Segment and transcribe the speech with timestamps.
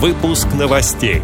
[0.00, 1.22] Выпуск новостей.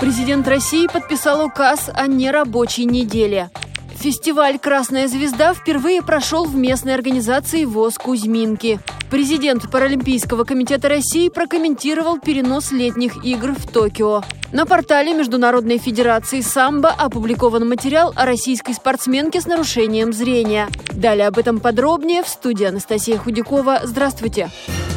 [0.00, 3.50] Президент России подписал указ о нерабочей неделе.
[3.96, 8.80] Фестиваль «Красная звезда» впервые прошел в местной организации ВОЗ Кузьминки.
[9.10, 14.22] Президент Паралимпийского комитета России прокомментировал перенос летних игр в Токио.
[14.50, 20.68] На портале Международной Федерации самбо опубликован материал о российской спортсменке с нарушением зрения.
[20.94, 23.80] Далее об этом подробнее в студии Анастасия Худякова.
[23.84, 24.48] Здравствуйте!
[24.48, 24.95] Здравствуйте!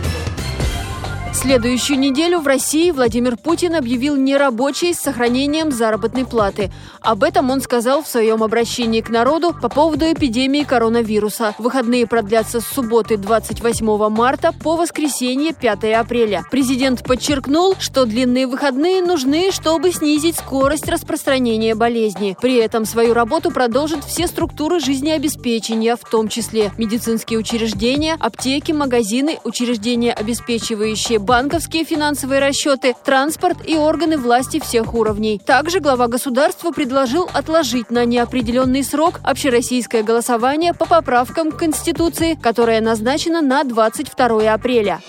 [1.31, 6.71] Следующую неделю в России Владимир Путин объявил нерабочей с сохранением заработной платы.
[7.01, 11.55] Об этом он сказал в своем обращении к народу по поводу эпидемии коронавируса.
[11.57, 16.43] Выходные продлятся с субботы 28 марта по воскресенье 5 апреля.
[16.51, 22.35] Президент подчеркнул, что длинные выходные нужны, чтобы снизить скорость распространения болезни.
[22.41, 29.39] При этом свою работу продолжат все структуры жизнеобеспечения, в том числе медицинские учреждения, аптеки, магазины,
[29.43, 35.39] учреждения, обеспечивающие банковские финансовые расчеты, транспорт и органы власти всех уровней.
[35.45, 42.81] Также глава государства предложил отложить на неопределенный срок общероссийское голосование по поправкам к Конституции, которое
[42.81, 44.99] назначено на 22 апреля.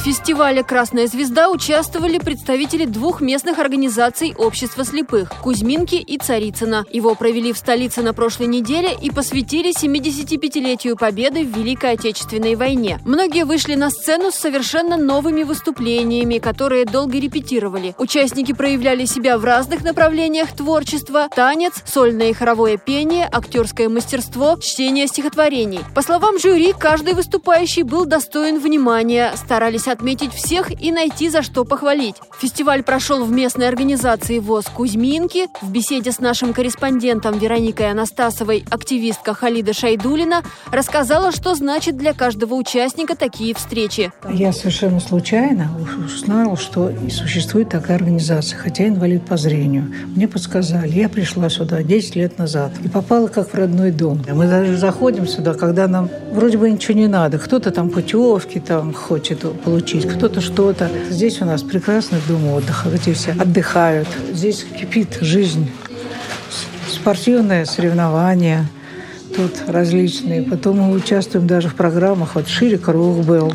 [0.00, 6.86] Фестивале «Красная звезда» участвовали представители двух местных организаций общества слепых– Кузьминки и Царицына.
[6.90, 12.98] Его провели в столице на прошлой неделе и посвятили 75-летию победы в Великой Отечественной войне.
[13.04, 17.94] Многие вышли на сцену с совершенно новыми выступлениями, которые долго репетировали.
[17.98, 25.06] Участники проявляли себя в разных направлениях творчества– танец, сольное и хоровое пение, актерское мастерство, чтение
[25.08, 25.80] стихотворений.
[25.94, 31.64] По словам жюри, каждый выступающий был достоин внимания, старались отметить всех и найти за что
[31.64, 32.16] похвалить.
[32.40, 35.48] Фестиваль прошел в местной организации ВОЗ Кузьминки.
[35.60, 42.54] В беседе с нашим корреспондентом Вероникой Анастасовой активистка Халида Шайдулина рассказала, что значит для каждого
[42.54, 44.12] участника такие встречи.
[44.30, 45.70] Я совершенно случайно
[46.04, 49.92] узнала, что существует такая организация, хотя инвалид по зрению.
[50.14, 50.92] Мне подсказали.
[50.92, 54.22] Я пришла сюда 10 лет назад и попала как в родной дом.
[54.32, 57.38] Мы даже заходим сюда, когда нам вроде бы ничего не надо.
[57.38, 60.90] Кто-то там путевки там хочет получить получить, кто-то что-то.
[61.08, 64.08] Здесь у нас прекрасный дом отдыха, где все отдыхают.
[64.32, 65.70] Здесь кипит жизнь,
[66.92, 68.66] спортивное соревнование
[69.34, 70.42] тут различные.
[70.42, 73.54] Потом мы участвуем даже в программах, вот «Шире круг» был.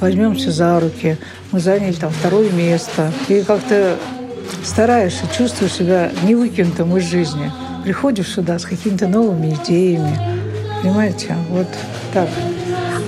[0.00, 1.16] Возьмемся за руки.
[1.50, 3.10] Мы заняли там второе место.
[3.28, 3.96] И как-то
[4.62, 7.50] стараешься, чувствуешь себя не выкинутым из жизни.
[7.82, 10.16] Приходишь сюда с какими-то новыми идеями.
[10.82, 11.34] Понимаете?
[11.50, 11.68] Вот
[12.12, 12.28] так.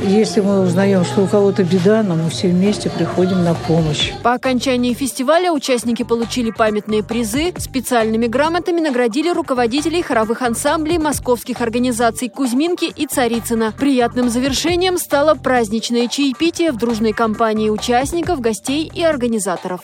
[0.06, 4.12] Если мы узнаем, что у кого-то беда, но мы все вместе приходим на помощь.
[4.22, 7.52] По окончании фестиваля участники получили памятные призы.
[7.58, 13.74] Специальными грамотами наградили руководителей хоровых ансамблей московских организаций Кузьминки и Царицына.
[13.76, 19.80] Приятным завершением стало праздничное чаепитие в дружной компании участников, гостей и организаторов.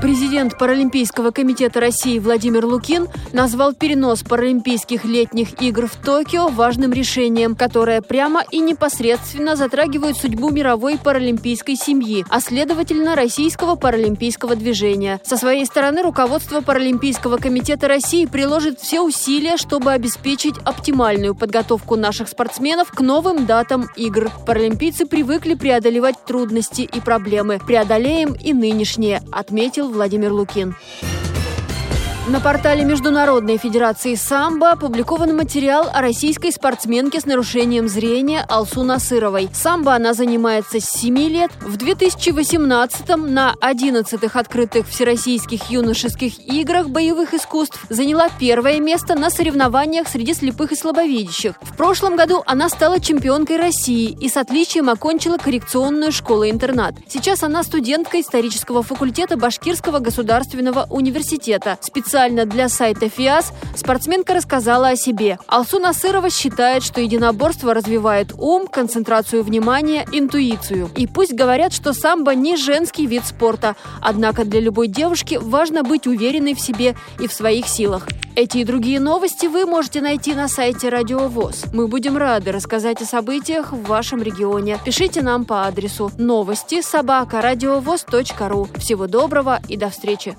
[0.00, 7.56] Президент Паралимпийского комитета России Владимир Лукин назвал перенос Паралимпийских летних игр в Токио важным решением,
[7.56, 15.20] которое прямо и непосредственно затрагивает судьбу мировой паралимпийской семьи, а следовательно российского паралимпийского движения.
[15.24, 22.28] Со своей стороны руководство Паралимпийского комитета России приложит все усилия, чтобы обеспечить оптимальную подготовку наших
[22.28, 24.30] спортсменов к новым датам игр.
[24.46, 27.58] Паралимпийцы привыкли преодолевать трудности и проблемы.
[27.66, 30.74] Преодолеем и нынешние, отметил Владимир Лукин.
[32.28, 39.48] На портале Международной Федерации самбо опубликован материал о российской спортсменке с нарушением зрения Алсу Насыровой.
[39.54, 41.50] Самбо она занимается с 7 лет.
[41.62, 50.06] В 2018-м на 11-х открытых всероссийских юношеских играх боевых искусств заняла первое место на соревнованиях
[50.06, 51.54] среди слепых и слабовидящих.
[51.62, 56.94] В прошлом году она стала чемпионкой России и с отличием окончила коррекционную школу-интернат.
[57.08, 61.78] Сейчас она студентка исторического факультета Башкирского государственного университета.
[61.80, 65.38] Специально Специально для сайта ФИАС спортсменка рассказала о себе.
[65.46, 70.90] Алсу Насырова считает, что единоборство развивает ум, концентрацию внимания, интуицию.
[70.96, 76.08] И пусть говорят, что самбо не женский вид спорта, однако для любой девушки важно быть
[76.08, 78.08] уверенной в себе и в своих силах.
[78.34, 81.66] Эти и другие новости вы можете найти на сайте Радио ВОЗ.
[81.72, 84.78] Мы будем рады рассказать о событиях в вашем регионе.
[84.84, 87.40] Пишите нам по адресу новости собака
[88.48, 88.68] ру.
[88.76, 90.36] Всего доброго и до встречи!